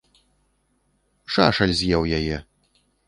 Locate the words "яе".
2.21-2.35